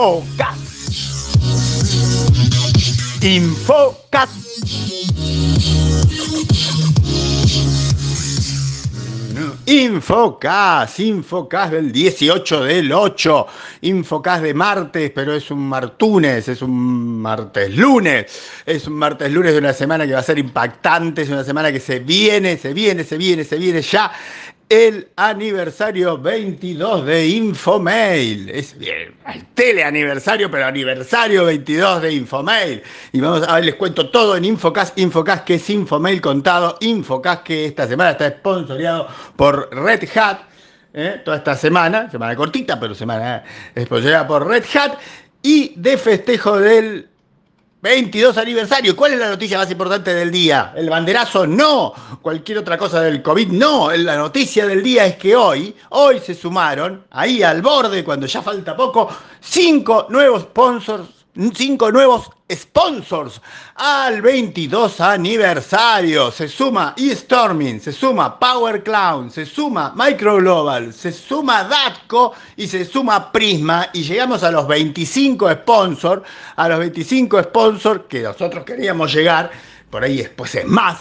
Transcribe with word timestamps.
Infocas. 0.00 0.56
Infocas. 3.20 4.30
Infocas, 9.66 11.00
Infocas 11.00 11.70
del 11.70 11.92
18 11.92 12.64
del 12.64 12.90
8, 12.90 13.46
Infocas 13.82 14.40
de 14.40 14.54
martes, 14.54 15.12
pero 15.14 15.34
es 15.34 15.50
un 15.50 15.68
martunes, 15.68 16.48
es 16.48 16.62
un 16.62 17.20
martes 17.20 17.76
lunes, 17.76 18.26
es 18.64 18.86
un 18.86 18.94
martes 18.94 19.30
lunes 19.30 19.52
de 19.52 19.58
una 19.58 19.74
semana 19.74 20.06
que 20.06 20.14
va 20.14 20.20
a 20.20 20.22
ser 20.22 20.38
impactante, 20.38 21.22
es 21.22 21.28
una 21.28 21.44
semana 21.44 21.70
que 21.70 21.78
se 21.78 22.00
viene, 22.00 22.56
se 22.56 22.72
viene, 22.72 23.04
se 23.04 23.18
viene, 23.18 23.44
se 23.44 23.58
viene 23.58 23.82
ya 23.82 24.10
el 24.70 25.08
aniversario 25.16 26.16
22 26.16 27.04
de 27.04 27.26
Infomail. 27.26 28.48
Es 28.50 28.78
bien, 28.78 29.12
el 29.26 29.44
teleaniversario, 29.46 30.48
pero 30.48 30.66
aniversario 30.66 31.44
22 31.44 32.02
de 32.02 32.12
Infomail. 32.14 32.82
Y 33.12 33.20
vamos 33.20 33.46
a 33.48 33.56
ver, 33.56 33.64
les 33.64 33.74
cuento 33.74 34.10
todo 34.10 34.36
en 34.36 34.44
Infocast. 34.44 34.96
Infocast 34.96 35.44
que 35.44 35.56
es 35.56 35.68
Infomail 35.68 36.20
contado. 36.20 36.78
Infocast 36.80 37.42
que 37.42 37.66
esta 37.66 37.88
semana 37.88 38.12
está 38.12 38.30
sponsoreado 38.30 39.08
por 39.34 39.68
Red 39.74 40.08
Hat. 40.16 40.42
¿eh? 40.94 41.20
Toda 41.24 41.38
esta 41.38 41.56
semana, 41.56 42.08
semana 42.08 42.36
cortita, 42.36 42.78
pero 42.78 42.94
semana 42.94 43.42
sponsoreada 43.76 44.28
por 44.28 44.46
Red 44.46 44.64
Hat. 44.72 44.98
Y 45.42 45.72
de 45.74 45.98
festejo 45.98 46.60
del 46.60 47.08
22 47.82 48.36
aniversario. 48.36 48.94
¿Cuál 48.94 49.14
es 49.14 49.18
la 49.18 49.30
noticia 49.30 49.58
más 49.58 49.70
importante 49.70 50.12
del 50.14 50.30
día? 50.30 50.72
¿El 50.76 50.90
banderazo? 50.90 51.46
No. 51.46 51.94
¿Cualquier 52.20 52.58
otra 52.58 52.76
cosa 52.76 53.00
del 53.00 53.22
COVID? 53.22 53.48
No. 53.48 53.90
La 53.92 54.16
noticia 54.16 54.66
del 54.66 54.82
día 54.82 55.06
es 55.06 55.16
que 55.16 55.34
hoy, 55.34 55.74
hoy 55.90 56.20
se 56.20 56.34
sumaron, 56.34 57.04
ahí 57.10 57.42
al 57.42 57.62
borde, 57.62 58.04
cuando 58.04 58.26
ya 58.26 58.42
falta 58.42 58.76
poco, 58.76 59.08
cinco 59.40 60.06
nuevos 60.10 60.42
sponsors 60.42 61.20
cinco 61.54 61.90
nuevos 61.92 62.30
sponsors 62.54 63.40
al 63.76 64.20
22 64.22 65.00
aniversario. 65.00 66.30
Se 66.30 66.48
suma 66.48 66.94
eStorming, 66.96 67.80
se 67.80 67.92
suma 67.92 68.38
Power 68.38 68.82
Cloud, 68.82 69.30
se 69.30 69.46
suma 69.46 69.92
Micro 69.96 70.36
Global, 70.36 70.92
se 70.92 71.12
suma 71.12 71.64
Datco 71.64 72.32
y 72.56 72.66
se 72.66 72.84
suma 72.84 73.30
Prisma 73.32 73.88
y 73.92 74.02
llegamos 74.02 74.42
a 74.42 74.50
los 74.50 74.66
25 74.66 75.52
sponsors, 75.52 76.22
a 76.56 76.68
los 76.68 76.78
25 76.78 77.42
sponsors 77.44 78.02
que 78.08 78.22
nosotros 78.22 78.64
queríamos 78.64 79.12
llegar, 79.12 79.50
por 79.90 80.04
ahí 80.04 80.18
después 80.18 80.54
es 80.54 80.66
más, 80.66 81.00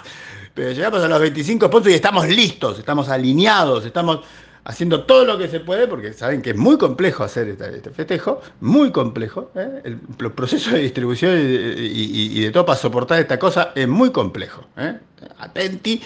pero 0.53 0.71
llegamos 0.71 1.03
a 1.03 1.07
los 1.07 1.19
25 1.19 1.67
sponsors 1.67 1.91
y 1.91 1.95
estamos 1.95 2.27
listos, 2.27 2.79
estamos 2.79 3.09
alineados, 3.09 3.85
estamos 3.85 4.21
haciendo 4.69 5.03
todo 5.03 5.25
lo 5.25 5.35
que 5.35 5.47
se 5.47 5.59
puede, 5.59 5.87
porque 5.87 6.13
saben 6.13 6.43
que 6.43 6.51
es 6.51 6.55
muy 6.55 6.77
complejo 6.77 7.23
hacer 7.23 7.47
este, 7.49 7.89
festejo, 7.89 8.39
muy 8.61 8.91
complejo. 8.91 9.51
¿eh? 9.55 9.81
El, 9.83 9.97
proceso 10.31 10.71
de 10.71 10.81
distribución 10.81 11.35
y, 11.39 12.39
de 12.39 12.51
todo 12.51 12.67
para 12.67 12.77
soportar 12.77 13.19
esta 13.19 13.39
cosa 13.39 13.71
es 13.73 13.87
muy 13.87 14.11
complejo. 14.11 14.63
¿eh? 14.77 14.99
Atenti, 15.39 15.99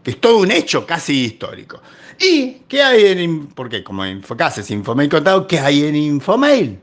que 0.00 0.12
es 0.12 0.20
todo 0.20 0.38
un 0.38 0.52
hecho 0.52 0.86
casi 0.86 1.24
histórico. 1.24 1.82
¿Y 2.20 2.60
qué 2.68 2.84
hay 2.84 3.04
en, 3.06 3.48
porque 3.48 3.82
como 3.82 4.06
Infocas 4.06 4.58
es 4.58 4.70
Infomail 4.70 5.08
contado, 5.08 5.48
qué 5.48 5.58
hay 5.58 5.84
en 5.84 5.96
Infomail? 5.96 6.78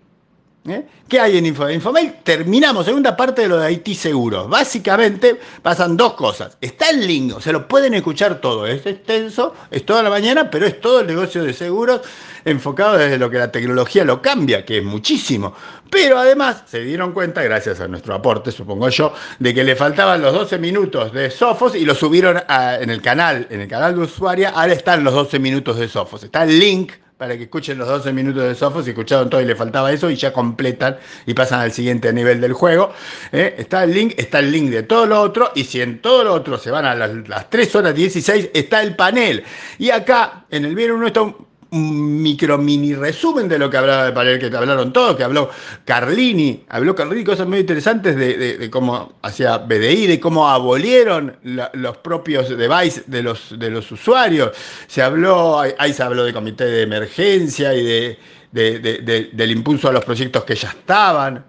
¿Eh? 0.63 0.85
¿Qué 1.07 1.19
hay 1.19 1.39
en 1.39 1.47
Infomail? 1.47 1.75
Infomail 1.75 2.13
terminamos 2.23 2.85
segunda 2.85 3.17
parte 3.17 3.41
de 3.41 3.47
lo 3.47 3.57
de 3.57 3.65
Haití 3.65 3.95
Seguros. 3.95 4.47
Básicamente 4.47 5.39
pasan 5.63 5.97
dos 5.97 6.13
cosas. 6.13 6.55
Está 6.61 6.91
el 6.91 7.07
link, 7.07 7.35
o 7.35 7.41
sea, 7.41 7.51
lo 7.53 7.67
pueden 7.67 7.95
escuchar 7.95 8.39
todo. 8.39 8.67
Es 8.67 8.85
extenso, 8.85 9.55
es 9.71 9.83
toda 9.87 10.03
la 10.03 10.11
mañana, 10.11 10.51
pero 10.51 10.67
es 10.67 10.79
todo 10.79 10.99
el 10.99 11.07
negocio 11.07 11.43
de 11.43 11.53
seguros 11.53 12.01
enfocado 12.45 12.97
desde 12.97 13.17
lo 13.17 13.31
que 13.31 13.39
la 13.39 13.51
tecnología 13.51 14.05
lo 14.05 14.21
cambia, 14.21 14.63
que 14.63 14.77
es 14.77 14.83
muchísimo. 14.83 15.55
Pero 15.89 16.19
además 16.19 16.63
se 16.67 16.81
dieron 16.81 17.11
cuenta, 17.11 17.41
gracias 17.41 17.79
a 17.79 17.87
nuestro 17.87 18.13
aporte, 18.13 18.51
supongo 18.51 18.87
yo, 18.89 19.15
de 19.39 19.55
que 19.55 19.63
le 19.63 19.75
faltaban 19.75 20.21
los 20.21 20.31
12 20.31 20.59
minutos 20.59 21.11
de 21.11 21.31
Sofos 21.31 21.73
y 21.73 21.85
lo 21.85 21.95
subieron 21.95 22.39
en 22.47 22.89
el 22.91 23.01
canal, 23.01 23.47
en 23.49 23.61
el 23.61 23.67
canal 23.67 23.95
de 23.95 24.01
usuaria. 24.01 24.51
Ahora 24.51 24.73
están 24.73 25.03
los 25.03 25.15
12 25.15 25.39
minutos 25.39 25.79
de 25.79 25.87
Sofos. 25.87 26.23
Está 26.23 26.43
el 26.43 26.59
link 26.59 26.91
para 27.21 27.37
que 27.37 27.43
escuchen 27.43 27.77
los 27.77 27.87
12 27.87 28.13
minutos 28.13 28.41
de 28.41 28.55
Sofos, 28.55 28.87
y 28.87 28.89
escucharon 28.89 29.29
todo 29.29 29.39
y 29.39 29.45
le 29.45 29.55
faltaba 29.55 29.91
eso 29.91 30.09
y 30.09 30.15
ya 30.15 30.33
completan 30.33 30.97
y 31.27 31.35
pasan 31.35 31.59
al 31.59 31.71
siguiente 31.71 32.11
nivel 32.11 32.41
del 32.41 32.53
juego. 32.53 32.93
¿eh? 33.31 33.53
Está 33.59 33.83
el 33.83 33.93
link, 33.93 34.15
está 34.17 34.39
el 34.39 34.51
link 34.51 34.71
de 34.71 34.81
todo 34.81 35.05
lo 35.05 35.21
otro 35.21 35.51
y 35.53 35.65
si 35.65 35.81
en 35.81 36.01
todo 36.01 36.23
lo 36.23 36.33
otro 36.33 36.57
se 36.57 36.71
van 36.71 36.83
a 36.83 36.95
las, 36.95 37.11
las 37.29 37.47
3 37.47 37.75
horas 37.75 37.93
16 37.93 38.49
está 38.55 38.81
el 38.81 38.95
panel. 38.95 39.43
Y 39.77 39.91
acá 39.91 40.45
en 40.49 40.65
el 40.65 40.73
bien 40.73 40.93
1 40.93 41.05
está 41.05 41.21
un 41.21 41.50
un 41.71 42.21
micro 42.21 42.57
mini 42.57 42.93
resumen 42.93 43.47
de 43.47 43.57
lo 43.57 43.69
que 43.69 43.77
hablaba 43.77 44.23
de 44.23 44.39
que 44.39 44.55
hablaron 44.55 44.91
todos, 44.91 45.15
que 45.15 45.23
habló 45.23 45.49
Carlini, 45.85 46.65
habló 46.67 46.93
Carlini 46.93 47.23
cosas 47.23 47.47
muy 47.47 47.59
interesantes 47.59 48.15
de, 48.17 48.69
cómo 48.69 49.13
hacía 49.21 49.57
BDI, 49.57 50.07
de 50.07 50.19
cómo 50.19 50.49
abolieron 50.49 51.37
los 51.43 51.97
propios 51.97 52.49
devices 52.49 53.03
de 53.07 53.23
los, 53.23 53.57
de 53.57 53.69
los 53.69 53.89
usuarios. 53.89 54.51
Se 54.87 55.01
habló, 55.01 55.59
ahí 55.59 55.93
se 55.93 56.03
habló 56.03 56.25
de 56.25 56.33
comité 56.33 56.65
de 56.65 56.81
emergencia 56.81 57.73
y 57.73 58.17
de, 58.51 59.29
del 59.31 59.51
impulso 59.51 59.87
a 59.87 59.93
los 59.93 60.03
proyectos 60.03 60.43
que 60.43 60.55
ya 60.55 60.69
estaban. 60.69 61.45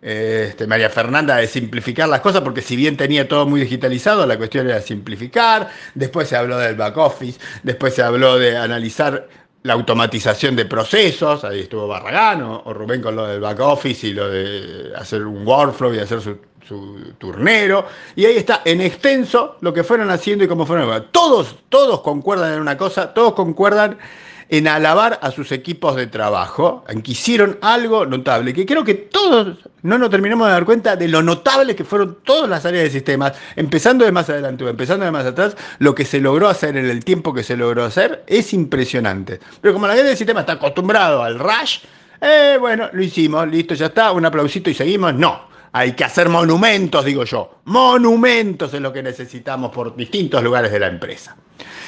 Este, 0.00 0.66
María 0.66 0.88
Fernanda 0.88 1.36
de 1.36 1.48
simplificar 1.48 2.08
las 2.08 2.20
cosas, 2.20 2.42
porque 2.42 2.62
si 2.62 2.76
bien 2.76 2.96
tenía 2.96 3.26
todo 3.26 3.44
muy 3.44 3.60
digitalizado, 3.60 4.24
la 4.24 4.38
cuestión 4.38 4.68
era 4.68 4.80
simplificar. 4.80 5.68
Después 5.94 6.28
se 6.28 6.36
habló 6.36 6.58
del 6.58 6.76
back 6.76 6.96
office, 6.96 7.40
después 7.62 7.94
se 7.94 8.02
habló 8.02 8.38
de 8.38 8.56
analizar 8.56 9.26
la 9.66 9.72
automatización 9.72 10.54
de 10.54 10.64
procesos, 10.64 11.44
ahí 11.44 11.60
estuvo 11.60 11.88
Barragán 11.88 12.42
o, 12.42 12.72
Rubén 12.72 13.02
con 13.02 13.16
lo 13.16 13.26
del 13.26 13.40
back 13.40 13.58
office 13.60 14.06
y 14.06 14.12
lo 14.12 14.28
de 14.28 14.92
hacer 14.96 15.26
un 15.26 15.46
workflow 15.46 15.92
y 15.92 15.98
hacer 15.98 16.20
su, 16.20 16.38
turnero, 17.18 17.86
y 18.16 18.24
ahí 18.24 18.36
está 18.36 18.62
en 18.64 18.80
extenso 18.80 19.56
lo 19.60 19.72
que 19.72 19.84
fueron 19.84 20.10
haciendo 20.10 20.44
y 20.44 20.48
cómo 20.48 20.66
fueron. 20.66 21.06
Todos, 21.12 21.54
todos 21.68 22.00
concuerdan 22.00 22.54
en 22.54 22.60
una 22.60 22.76
cosa, 22.76 23.14
todos 23.14 23.34
concuerdan 23.34 23.98
en 24.48 24.68
alabar 24.68 25.18
a 25.22 25.30
sus 25.30 25.50
equipos 25.52 25.96
de 25.96 26.06
trabajo, 26.06 26.84
en 26.88 27.02
que 27.02 27.12
hicieron 27.12 27.58
algo 27.62 28.06
notable, 28.06 28.52
que 28.52 28.64
creo 28.64 28.84
que 28.84 28.94
todos 28.94 29.58
no 29.82 29.98
nos 29.98 30.10
terminamos 30.10 30.46
de 30.46 30.52
dar 30.52 30.64
cuenta 30.64 30.96
de 30.96 31.08
lo 31.08 31.22
notable 31.22 31.74
que 31.74 31.84
fueron 31.84 32.18
todas 32.24 32.48
las 32.48 32.64
áreas 32.64 32.84
de 32.84 32.90
sistemas, 32.90 33.32
empezando 33.56 34.04
de 34.04 34.12
más 34.12 34.28
adelante 34.30 34.64
o 34.64 34.68
empezando 34.68 35.04
de 35.04 35.10
más 35.10 35.26
atrás, 35.26 35.56
lo 35.78 35.94
que 35.94 36.04
se 36.04 36.20
logró 36.20 36.48
hacer 36.48 36.76
en 36.76 36.86
el 36.86 37.04
tiempo 37.04 37.34
que 37.34 37.42
se 37.42 37.56
logró 37.56 37.84
hacer 37.84 38.24
es 38.26 38.52
impresionante. 38.52 39.40
Pero 39.60 39.74
como 39.74 39.86
la 39.86 39.94
gente 39.94 40.08
del 40.08 40.16
sistema 40.16 40.40
está 40.40 40.54
acostumbrado 40.54 41.22
al 41.22 41.38
rush, 41.38 41.78
eh, 42.20 42.56
bueno, 42.58 42.88
lo 42.92 43.02
hicimos, 43.02 43.46
listo, 43.48 43.74
ya 43.74 43.86
está, 43.86 44.12
un 44.12 44.24
aplausito 44.24 44.70
y 44.70 44.74
seguimos. 44.74 45.14
No, 45.14 45.48
hay 45.72 45.92
que 45.92 46.04
hacer 46.04 46.28
monumentos, 46.28 47.04
digo 47.04 47.24
yo. 47.24 47.58
Monumentos 47.64 48.72
es 48.72 48.80
lo 48.80 48.92
que 48.92 49.02
necesitamos 49.02 49.70
por 49.70 49.94
distintos 49.94 50.42
lugares 50.42 50.72
de 50.72 50.80
la 50.80 50.86
empresa. 50.86 51.36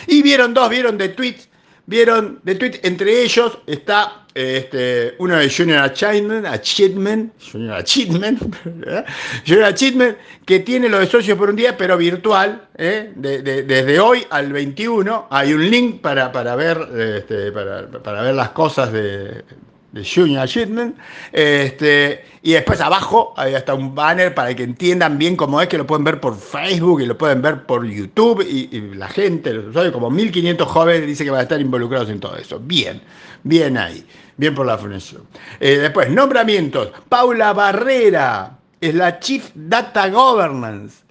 Y 0.07 0.23
vieron 0.23 0.53
dos, 0.53 0.69
vieron 0.69 0.99
de 0.99 1.11
tweets 1.11 1.49
vieron 1.89 2.39
de 2.43 2.55
tweet, 2.55 2.81
entre 2.83 3.23
ellos 3.23 3.59
está 3.67 4.27
este, 4.35 5.15
uno 5.19 5.37
de 5.37 5.51
Junior 5.51 5.79
Achievement, 5.79 6.47
Achievement, 6.47 7.33
Junior 7.51 7.77
Achievement, 7.77 8.39
Junior 9.47 9.65
Achievement, 9.65 10.19
que 10.45 10.61
tiene 10.61 10.91
lo 10.91 10.99
de 10.99 11.07
socios 11.07 11.39
por 11.39 11.49
un 11.49 11.57
día, 11.57 11.77
pero 11.79 11.97
virtual, 11.97 12.69
¿eh? 12.77 13.11
desde 13.17 13.99
hoy 13.99 14.25
al 14.29 14.53
21. 14.53 15.29
Hay 15.31 15.55
un 15.55 15.71
link 15.71 16.03
para, 16.03 16.31
para 16.31 16.55
ver, 16.57 16.79
este, 16.95 17.51
para, 17.53 17.89
para 17.89 18.23
ver 18.23 18.35
las 18.35 18.51
cosas 18.51 18.93
de, 18.93 19.45
de 19.93 20.05
Junior 20.05 20.43
Achievement. 20.43 20.97
Este, 21.33 22.25
y 22.43 22.53
después 22.53 22.81
abajo 22.81 23.35
hay 23.37 23.55
hasta 23.55 23.75
un 23.75 23.95
banner 23.95 24.35
para 24.35 24.55
que 24.55 24.63
entiendan 24.63 25.19
bien 25.19 25.37
cómo 25.37 25.61
es, 25.61 25.69
que 25.69 25.79
lo 25.79 25.87
pueden 25.87 26.05
ver 26.05 26.21
por 26.21 26.37
Facebook 26.39 27.01
y 27.01 27.07
lo 27.07 27.17
pueden 27.17 27.43
ver 27.43 27.65
por 27.65 27.85
YouTube. 27.85 28.47
Y, 28.49 28.69
la 28.95 29.09
gente, 29.09 29.53
los 29.53 29.67
usuarios, 29.67 29.93
como 29.93 30.11
1500 30.11 30.69
jóvenes, 30.69 31.07
dice 31.07 31.25
que 31.25 31.31
van 31.31 31.41
a 31.41 31.43
estar 31.43 31.61
involucrados 31.61 32.11
en 32.11 32.21
todo 32.21 32.37
eso. 32.37 32.59
Bien, 32.61 33.01
bien 33.43 33.77
ahí. 33.77 34.05
Bien 34.37 34.55
por 34.55 34.67
la 34.67 34.79
fundación. 34.79 35.23
Eh, 35.59 35.79
después, 35.79 36.11
nombramientos. 36.11 36.91
Paula 37.09 37.53
Barrera 37.53 38.57
es 38.81 38.95
la 38.95 39.19
Chief 39.19 39.51
Data 39.55 40.09
Governance. 40.09 41.08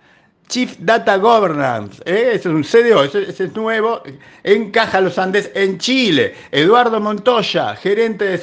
Chief 0.48 0.78
Data 0.80 1.18
Governance, 1.18 2.02
¿eh? 2.06 2.32
es 2.36 2.46
un 2.46 2.64
CDO, 2.64 3.04
ese, 3.04 3.28
es 3.28 3.56
nuevo, 3.56 4.02
en 4.44 4.72
Caja 4.72 5.02
Los 5.02 5.18
Andes, 5.18 5.52
en 5.54 5.78
Chile. 5.78 6.36
Eduardo 6.52 7.02
Montoya, 7.02 7.76
gerente 7.76 8.24
de 8.24 8.38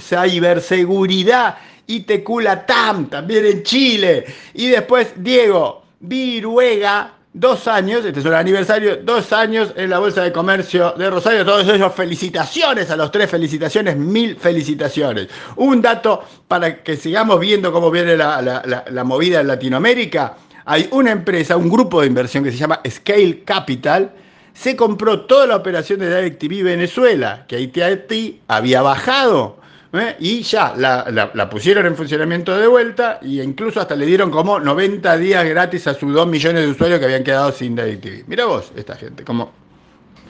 ciberseguridad, 0.00 1.58
ITQ 1.88 2.28
TAM, 2.66 3.06
también 3.08 3.46
en 3.46 3.64
Chile. 3.64 4.24
Y 4.54 4.68
después 4.68 5.12
Diego 5.16 5.82
Viruega, 5.98 7.14
dos 7.32 7.66
años, 7.66 8.04
este 8.04 8.20
es 8.20 8.26
un 8.26 8.34
aniversario, 8.34 8.98
dos 8.98 9.32
años 9.32 9.72
en 9.74 9.90
la 9.90 9.98
Bolsa 9.98 10.22
de 10.22 10.30
Comercio 10.30 10.92
de 10.92 11.10
Rosario. 11.10 11.44
Todos 11.44 11.66
ellos, 11.68 11.92
felicitaciones 11.96 12.92
a 12.92 12.96
los 12.96 13.10
tres, 13.10 13.28
felicitaciones, 13.28 13.96
mil 13.96 14.36
felicitaciones. 14.36 15.26
Un 15.56 15.82
dato 15.82 16.22
para 16.46 16.80
que 16.84 16.96
sigamos 16.96 17.40
viendo 17.40 17.72
cómo 17.72 17.90
viene 17.90 18.16
la 18.16 19.02
movida 19.04 19.40
en 19.40 19.48
Latinoamérica 19.48 20.36
hay 20.64 20.88
una 20.90 21.10
empresa, 21.10 21.56
un 21.56 21.68
grupo 21.68 22.00
de 22.00 22.06
inversión 22.06 22.44
que 22.44 22.52
se 22.52 22.58
llama 22.58 22.80
Scale 22.88 23.42
Capital, 23.44 24.12
se 24.52 24.76
compró 24.76 25.22
toda 25.22 25.46
la 25.46 25.56
operación 25.56 25.98
de 26.00 26.08
DirecTV 26.08 26.62
Venezuela, 26.62 27.44
que 27.48 27.56
AT&T 27.56 28.40
había 28.48 28.82
bajado 28.82 29.58
¿eh? 29.92 30.16
y 30.18 30.42
ya 30.42 30.74
la, 30.76 31.50
pusieron 31.50 31.86
en 31.86 31.96
funcionamiento 31.96 32.56
de 32.56 32.66
vuelta 32.66 33.18
e 33.20 33.42
incluso 33.42 33.80
hasta 33.80 33.96
le 33.96 34.06
dieron 34.06 34.30
como 34.30 34.60
90 34.60 35.16
días 35.18 35.44
gratis 35.44 35.86
a 35.86 35.94
sus 35.94 36.12
2 36.12 36.26
millones 36.28 36.64
de 36.64 36.70
usuarios 36.70 36.98
que 37.00 37.06
habían 37.06 37.24
quedado 37.24 37.52
sin 37.52 37.74
DirecTV. 37.74 38.24
Mira 38.28 38.46
vos, 38.46 38.72
esta 38.76 38.96
gente, 38.96 39.24
como 39.24 39.52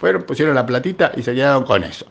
fueron, 0.00 0.22
pusieron 0.22 0.54
la 0.54 0.66
platita 0.66 1.12
y 1.16 1.22
se 1.22 1.34
quedaron 1.34 1.64
con 1.64 1.84
eso. 1.84 2.06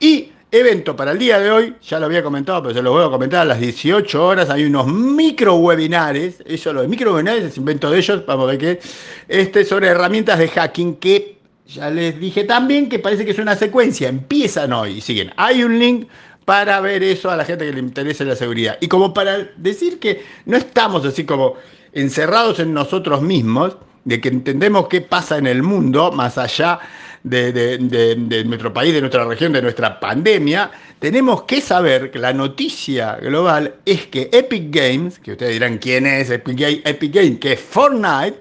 Y 0.00 0.32
evento 0.54 0.94
para 0.94 1.12
el 1.12 1.18
día 1.18 1.38
de 1.38 1.50
hoy, 1.50 1.74
ya 1.82 1.98
lo 1.98 2.06
había 2.06 2.22
comentado, 2.22 2.62
pero 2.62 2.74
se 2.74 2.82
lo 2.82 2.92
voy 2.92 3.04
a 3.04 3.10
comentar 3.10 3.42
a 3.42 3.44
las 3.44 3.60
18 3.60 4.24
horas, 4.24 4.50
hay 4.50 4.64
unos 4.64 4.86
micro 4.86 5.56
webinares, 5.56 6.42
eso 6.46 6.72
lo 6.72 6.82
de 6.82 6.88
micro 6.88 7.12
webinares 7.12 7.44
es 7.44 7.56
invento 7.56 7.90
de 7.90 7.98
ellos, 7.98 8.24
vamos 8.26 8.44
a 8.44 8.52
ver 8.52 8.58
qué, 8.58 8.80
este 9.28 9.64
sobre 9.64 9.88
herramientas 9.88 10.38
de 10.38 10.48
hacking 10.48 10.96
que 10.96 11.38
ya 11.66 11.90
les 11.90 12.18
dije 12.20 12.44
también 12.44 12.88
que 12.88 12.98
parece 12.98 13.24
que 13.24 13.32
es 13.32 13.38
una 13.38 13.56
secuencia, 13.56 14.08
empiezan 14.08 14.72
hoy 14.72 14.98
y 14.98 15.00
siguen. 15.00 15.32
Hay 15.36 15.64
un 15.64 15.78
link 15.78 16.08
para 16.44 16.80
ver 16.80 17.02
eso 17.02 17.30
a 17.30 17.36
la 17.36 17.44
gente 17.44 17.64
que 17.64 17.72
le 17.72 17.80
interese 17.80 18.24
la 18.24 18.36
seguridad. 18.36 18.76
Y 18.80 18.88
como 18.88 19.14
para 19.14 19.50
decir 19.56 19.98
que 19.98 20.22
no 20.44 20.56
estamos 20.56 21.04
así 21.04 21.24
como 21.24 21.54
encerrados 21.92 22.58
en 22.58 22.74
nosotros 22.74 23.22
mismos, 23.22 23.76
de 24.04 24.20
que 24.20 24.28
entendemos 24.28 24.88
qué 24.88 25.00
pasa 25.00 25.38
en 25.38 25.46
el 25.46 25.62
mundo, 25.62 26.12
más 26.12 26.38
allá 26.38 26.80
de, 27.22 28.44
nuestro 28.46 28.72
país, 28.72 28.92
de 28.92 29.00
nuestra 29.00 29.24
región, 29.24 29.52
de 29.52 29.62
nuestra 29.62 29.98
pandemia, 29.98 30.70
tenemos 30.98 31.42
que 31.44 31.60
saber 31.60 32.10
que 32.10 32.18
la 32.18 32.32
noticia 32.32 33.16
global 33.16 33.74
es 33.84 34.06
que 34.06 34.28
Epic 34.32 34.64
Games, 34.70 35.18
que 35.18 35.32
ustedes 35.32 35.54
dirán 35.54 35.78
quién 35.78 36.06
es 36.06 36.30
Epic 36.30 36.58
Games, 36.58 36.80
Epic 36.84 37.14
Games, 37.14 37.38
que 37.38 37.52
es 37.54 37.60
Fortnite, 37.60 38.38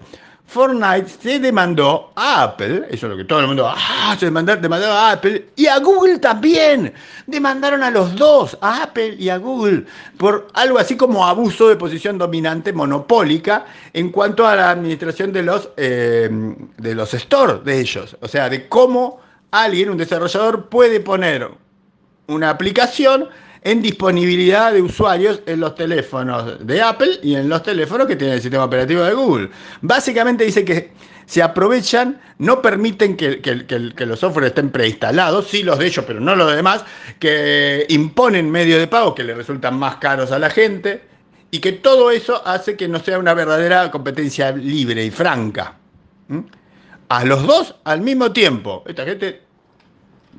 Fortnite 0.54 1.10
se 1.10 1.40
demandó 1.40 2.12
a 2.16 2.44
Apple, 2.44 2.86
eso 2.92 3.08
es 3.08 3.12
lo 3.12 3.18
que 3.18 3.24
todo 3.24 3.40
el 3.40 3.48
mundo, 3.48 3.68
ah, 3.68 4.16
se 4.20 4.28
demandó, 4.28 4.56
demandó 4.56 4.86
a 4.86 5.14
Apple 5.14 5.48
y 5.56 5.66
a 5.66 5.80
Google 5.80 6.20
también. 6.20 6.94
Demandaron 7.26 7.82
a 7.82 7.90
los 7.90 8.16
dos, 8.16 8.56
a 8.62 8.84
Apple 8.84 9.16
y 9.18 9.30
a 9.30 9.38
Google, 9.38 9.86
por 10.18 10.48
algo 10.54 10.78
así 10.78 10.96
como 10.96 11.26
abuso 11.26 11.70
de 11.70 11.76
posición 11.76 12.20
dominante 12.20 12.72
monopólica 12.72 13.66
en 13.94 14.12
cuanto 14.12 14.46
a 14.46 14.56
la 14.56 14.70
administración 14.70 15.34
de 15.34 15.42
los, 15.42 15.70
eh, 15.76 16.30
de 16.78 16.94
los 16.94 17.10
stores 17.14 17.64
de 17.64 17.80
ellos. 17.80 18.16
O 18.22 18.28
sea, 18.28 18.48
de 18.48 18.70
cómo 18.70 19.22
alguien, 19.50 19.90
un 19.90 19.98
desarrollador, 19.98 20.70
puede 20.70 21.00
poner 21.00 21.50
una 22.28 22.52
aplicación 22.52 23.28
en 23.64 23.82
disponibilidad 23.82 24.74
de 24.74 24.82
usuarios 24.82 25.42
en 25.46 25.62
los 25.62 25.76
teléfonos 25.76 26.66
de 26.66 26.82
Apple 26.82 27.20
y 27.24 27.36
en 27.36 27.48
los 27.48 27.64
teléfonos 27.64 28.08
que 28.08 28.16
tienen 28.16 28.36
el 28.36 28.42
sistema 28.42 28.66
operativo 28.66 29.04
de 29.04 29.14
Google. 29.14 29.50
Básicamente 29.82 30.44
dice 30.44 30.66
que 30.66 30.92
se 31.26 31.42
aprovechan, 31.42 32.20
no 32.40 32.62
permiten 32.62 33.16
que, 33.16 33.96
los 34.06 34.20
softwares 34.20 34.50
estén 34.50 34.70
preinstalados, 34.70 35.48
sí 35.48 35.64
los 35.64 35.80
de 35.80 35.88
ellos, 35.88 36.04
pero 36.06 36.20
no 36.20 36.36
los 36.36 36.54
demás, 36.54 36.84
que 37.20 37.86
imponen 37.90 38.52
medios 38.52 38.80
de 38.80 38.88
pago 38.88 39.16
que 39.16 39.24
le 39.24 39.34
resultan 39.34 39.78
más 39.80 39.96
caros 39.98 40.32
a 40.32 40.40
la 40.40 40.50
gente 40.50 41.02
y 41.50 41.60
que 41.60 41.72
todo 41.72 42.12
eso 42.12 42.46
hace 42.46 42.76
que 42.76 42.88
no 42.88 43.00
sea 43.00 43.18
una 43.18 43.34
verdadera 43.34 43.90
competencia 43.92 44.52
libre 44.52 45.06
y 45.06 45.12
franca. 45.12 45.78
A 47.08 47.24
los 47.24 47.46
dos 47.46 47.76
al 47.86 48.02
mismo 48.02 48.34
tiempo. 48.34 48.84
Esta 48.88 49.06
gente 49.06 49.42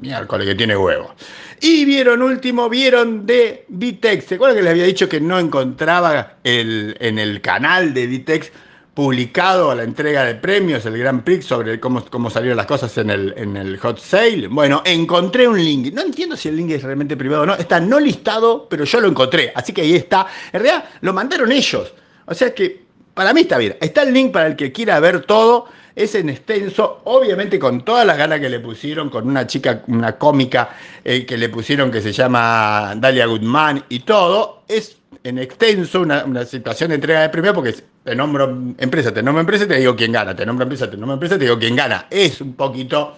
miércoles 0.00 0.46
que 0.46 0.54
tiene 0.54 0.76
huevos. 0.76 1.12
Y 1.60 1.84
vieron 1.84 2.22
último, 2.22 2.68
vieron 2.68 3.26
de 3.26 3.64
Vitex. 3.68 4.24
¿Se 4.26 4.34
acuerdan 4.34 4.56
que 4.56 4.62
les 4.62 4.72
había 4.72 4.84
dicho 4.84 5.08
que 5.08 5.20
no 5.20 5.38
encontraba 5.38 6.34
el, 6.44 6.96
en 7.00 7.18
el 7.18 7.40
canal 7.40 7.94
de 7.94 8.06
Vitex 8.06 8.52
publicado 8.94 9.74
la 9.74 9.82
entrega 9.82 10.24
de 10.24 10.36
premios, 10.36 10.86
el 10.86 10.96
Grand 10.96 11.22
Prix, 11.24 11.46
sobre 11.46 11.80
cómo, 11.80 12.04
cómo 12.06 12.30
salieron 12.30 12.56
las 12.56 12.66
cosas 12.66 12.96
en 12.98 13.10
el, 13.10 13.34
en 13.36 13.56
el 13.56 13.76
hot 13.78 13.98
sale? 13.98 14.46
Bueno, 14.46 14.82
encontré 14.84 15.48
un 15.48 15.62
link. 15.62 15.92
No 15.92 16.02
entiendo 16.02 16.36
si 16.36 16.48
el 16.48 16.56
link 16.56 16.70
es 16.70 16.82
realmente 16.82 17.16
privado 17.16 17.42
o 17.42 17.46
no. 17.46 17.54
Está 17.54 17.80
no 17.80 17.98
listado, 17.98 18.68
pero 18.68 18.84
yo 18.84 19.00
lo 19.00 19.08
encontré. 19.08 19.52
Así 19.54 19.72
que 19.72 19.82
ahí 19.82 19.94
está. 19.94 20.26
En 20.52 20.62
realidad 20.62 20.84
lo 21.00 21.12
mandaron 21.12 21.50
ellos. 21.50 21.92
O 22.26 22.34
sea 22.34 22.54
que 22.54 22.83
para 23.14 23.32
mí 23.32 23.42
está 23.42 23.58
bien. 23.58 23.76
Está 23.80 24.02
el 24.02 24.12
link 24.12 24.32
para 24.32 24.48
el 24.48 24.56
que 24.56 24.72
quiera 24.72 25.00
ver 25.00 25.22
todo 25.22 25.66
es 25.96 26.14
en 26.14 26.28
extenso, 26.28 27.00
obviamente 27.04 27.58
con 27.58 27.84
todas 27.84 28.06
las 28.06 28.18
ganas 28.18 28.40
que 28.40 28.48
le 28.48 28.60
pusieron, 28.60 29.10
con 29.10 29.28
una 29.28 29.46
chica, 29.46 29.82
una 29.86 30.16
cómica 30.18 30.70
eh, 31.04 31.24
que 31.24 31.38
le 31.38 31.48
pusieron 31.48 31.90
que 31.90 32.00
se 32.00 32.12
llama 32.12 32.94
Dalia 32.96 33.26
Goodman 33.26 33.84
y 33.88 34.00
todo, 34.00 34.64
es 34.66 34.98
en 35.22 35.38
extenso 35.38 36.00
una, 36.00 36.44
situación 36.44 36.90
de 36.90 36.96
entrega 36.96 37.22
de 37.22 37.28
premio 37.28 37.54
porque 37.54 37.74
te 38.02 38.14
nombro 38.14 38.74
empresa, 38.78 39.14
te 39.14 39.22
nombro 39.22 39.40
empresa, 39.40 39.66
te 39.66 39.78
digo 39.78 39.94
quién 39.94 40.12
gana, 40.12 40.34
te 40.34 40.44
nombro 40.44 40.64
empresa, 40.64 40.90
te 40.90 40.96
nombro 40.96 41.14
empresa, 41.14 41.38
te 41.38 41.44
digo 41.44 41.58
quién 41.58 41.76
gana. 41.76 42.06
Es 42.10 42.40
un 42.40 42.54
poquito 42.54 43.16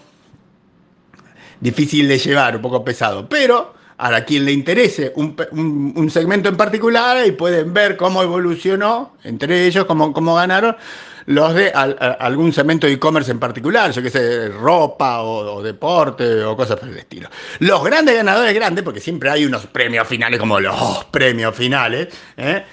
difícil 1.59 2.07
de 2.07 2.19
llevar, 2.19 2.55
un 2.55 2.61
poco 2.61 2.85
pesado, 2.85 3.27
pero 3.27 3.73
a 3.97 4.21
quien 4.21 4.45
le 4.45 4.51
interese 4.51 5.11
un, 5.15 6.09
segmento 6.11 6.49
en 6.49 6.57
particular 6.57 7.25
y 7.25 7.31
pueden 7.31 7.73
ver 7.73 7.97
cómo 7.97 8.21
evolucionó 8.21 9.17
entre 9.23 9.65
ellos, 9.65 9.85
cómo, 9.85 10.13
cómo 10.13 10.35
ganaron, 10.35 10.75
los 11.25 11.53
de 11.55 11.71
algún 11.71 12.53
segmento 12.53 12.87
de 12.87 12.93
e-commerce 12.93 13.31
en 13.31 13.39
particular, 13.39 13.91
yo 13.91 14.01
que 14.01 14.09
sé, 14.09 14.47
ropa 14.49 15.23
o, 15.23 15.61
deporte 15.61 16.43
o 16.43 16.55
cosas 16.55 16.79
por 16.79 16.87
el 16.87 16.97
estilo. 16.97 17.29
Los 17.59 17.83
grandes 17.83 18.15
ganadores 18.15 18.53
grandes, 18.53 18.83
porque 18.83 19.01
siempre 19.01 19.29
hay 19.29 19.45
unos 19.45 19.65
premios 19.67 20.07
finales 20.07 20.39
como 20.39 20.59
los 20.59 21.05
premios 21.05 21.55
finales, 21.55 22.07
¿eh? 22.37 22.63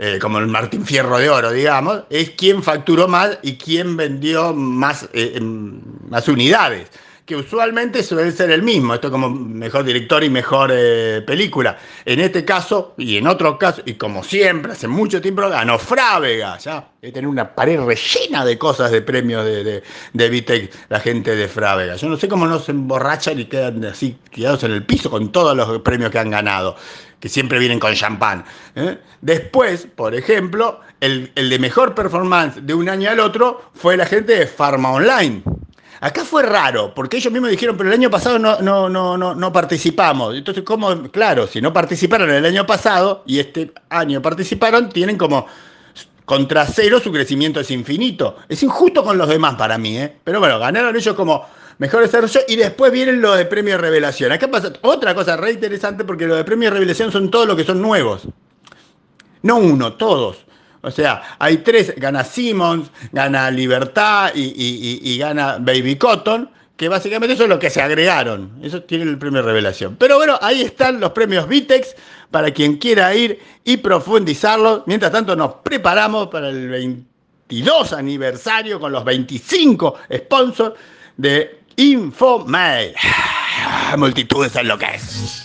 Eh, 0.00 0.18
como 0.20 0.38
el 0.38 0.46
Martín 0.46 0.86
Fierro 0.86 1.18
de 1.18 1.28
Oro, 1.28 1.50
digamos, 1.50 2.04
es 2.08 2.30
quien 2.30 2.62
facturó 2.62 3.08
más 3.08 3.36
y 3.42 3.56
quien 3.58 3.96
vendió 3.96 4.54
más, 4.54 5.08
eh, 5.12 5.40
más 5.40 6.28
unidades 6.28 6.88
que 7.28 7.36
usualmente 7.36 8.02
suele 8.02 8.32
ser 8.32 8.50
el 8.50 8.62
mismo, 8.62 8.94
esto 8.94 9.10
como 9.10 9.28
mejor 9.28 9.84
director 9.84 10.24
y 10.24 10.30
mejor 10.30 10.70
eh, 10.72 11.22
película. 11.26 11.76
En 12.06 12.20
este 12.20 12.42
caso, 12.42 12.94
y 12.96 13.18
en 13.18 13.26
otros 13.26 13.58
casos, 13.58 13.82
y 13.84 13.94
como 13.94 14.24
siempre, 14.24 14.72
hace 14.72 14.88
mucho 14.88 15.20
tiempo 15.20 15.46
ganó 15.46 15.78
Frávega, 15.78 16.56
ya, 16.56 16.88
de 17.02 17.12
tener 17.12 17.28
una 17.28 17.54
pared 17.54 17.78
rellena 17.80 18.46
de 18.46 18.56
cosas 18.56 18.90
de 18.92 19.02
premios 19.02 19.44
de, 19.44 19.62
de, 19.62 19.82
de 20.14 20.28
Vitec, 20.30 20.72
la 20.88 21.00
gente 21.00 21.36
de 21.36 21.48
Frávega. 21.48 21.96
Yo 21.96 22.08
no 22.08 22.16
sé 22.16 22.28
cómo 22.28 22.46
no 22.46 22.58
se 22.60 22.72
emborrachan 22.72 23.38
y 23.38 23.44
quedan 23.44 23.84
así 23.84 24.16
tirados 24.32 24.64
en 24.64 24.72
el 24.72 24.86
piso 24.86 25.10
con 25.10 25.30
todos 25.30 25.54
los 25.54 25.82
premios 25.82 26.10
que 26.10 26.18
han 26.18 26.30
ganado, 26.30 26.76
que 27.20 27.28
siempre 27.28 27.58
vienen 27.58 27.78
con 27.78 27.92
champán. 27.92 28.42
¿eh? 28.74 28.96
Después, 29.20 29.86
por 29.94 30.14
ejemplo, 30.14 30.80
el, 31.00 31.30
el 31.34 31.50
de 31.50 31.58
mejor 31.58 31.94
performance 31.94 32.64
de 32.64 32.72
un 32.72 32.88
año 32.88 33.10
al 33.10 33.20
otro 33.20 33.70
fue 33.74 33.98
la 33.98 34.06
gente 34.06 34.34
de 34.34 34.46
Pharma 34.46 34.92
Online. 34.92 35.42
Acá 36.00 36.24
fue 36.24 36.44
raro, 36.44 36.94
porque 36.94 37.16
ellos 37.16 37.32
mismos 37.32 37.50
dijeron, 37.50 37.76
pero 37.76 37.88
el 37.88 37.94
año 37.94 38.10
pasado 38.10 38.38
no, 38.38 38.60
no, 38.60 38.88
no, 38.88 39.16
no, 39.18 39.34
no 39.34 39.52
participamos. 39.52 40.36
Entonces, 40.36 40.62
¿cómo? 40.62 41.10
Claro, 41.10 41.46
si 41.46 41.60
no 41.60 41.72
participaron 41.72 42.30
el 42.30 42.44
año 42.44 42.64
pasado 42.66 43.22
y 43.26 43.40
este 43.40 43.72
año 43.88 44.22
participaron, 44.22 44.90
tienen 44.90 45.18
como 45.18 45.46
contra 46.24 46.66
cero 46.66 47.00
su 47.02 47.10
crecimiento 47.10 47.58
es 47.58 47.70
infinito. 47.70 48.36
Es 48.48 48.62
injusto 48.62 49.02
con 49.02 49.18
los 49.18 49.28
demás 49.28 49.56
para 49.56 49.78
mí, 49.78 49.98
¿eh? 49.98 50.14
Pero 50.22 50.40
bueno, 50.40 50.58
ganaron 50.58 50.94
ellos 50.94 51.16
como 51.16 51.46
mejor 51.78 52.02
desarrollo 52.02 52.40
y 52.46 52.56
después 52.56 52.92
vienen 52.92 53.20
los 53.20 53.36
de 53.36 53.46
premio 53.46 53.78
revelación. 53.78 54.30
Acá 54.30 54.48
pasa 54.48 54.72
otra 54.82 55.14
cosa 55.14 55.36
re 55.36 55.52
interesante 55.52 56.04
porque 56.04 56.26
los 56.26 56.36
de 56.36 56.44
premio 56.44 56.70
revelación 56.70 57.10
son 57.10 57.30
todos 57.30 57.46
los 57.46 57.56
que 57.56 57.64
son 57.64 57.80
nuevos. 57.80 58.28
No 59.42 59.56
uno, 59.56 59.94
todos. 59.94 60.44
O 60.88 60.90
sea, 60.90 61.36
hay 61.38 61.58
tres, 61.58 61.94
gana 61.96 62.24
Simmons, 62.24 62.90
gana 63.12 63.50
Libertad 63.50 64.30
y, 64.34 65.18
gana 65.18 65.58
Baby 65.58 65.96
Cotton, 65.96 66.50
que 66.76 66.88
básicamente 66.88 67.34
eso 67.34 67.42
es 67.42 67.48
lo 67.50 67.58
que 67.58 67.68
se 67.68 67.82
agregaron. 67.82 68.58
Eso 68.62 68.82
tiene 68.82 69.04
el 69.04 69.18
premio 69.18 69.42
Revelación. 69.42 69.96
Pero 69.96 70.16
bueno, 70.16 70.38
ahí 70.40 70.62
están 70.62 70.98
los 70.98 71.12
premios 71.12 71.46
Vitex 71.46 71.94
para 72.30 72.50
quien 72.52 72.78
quiera 72.78 73.14
ir 73.14 73.38
y 73.64 73.76
profundizarlos. 73.76 74.82
Mientras 74.86 75.12
tanto, 75.12 75.36
nos 75.36 75.56
preparamos 75.56 76.28
para 76.28 76.48
el 76.48 76.68
22 76.68 77.92
aniversario 77.92 78.80
con 78.80 78.90
los 78.92 79.04
25 79.04 79.94
sponsors 80.16 80.74
de 81.18 81.60
InfoMail. 81.76 82.94
Multitudes 83.98 84.56
es 84.56 84.64
lo 84.64 84.78
que 84.78 84.86
es. 84.94 85.44